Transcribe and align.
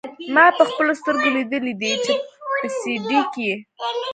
ما 0.33 0.45
پخپلو 0.59 0.93
سترګو 1.01 1.27
ليدلي 1.35 1.73
دي 1.81 1.91
په 2.59 2.67
سي 2.79 2.93
ډي 3.07 3.19
کښې. 3.33 3.53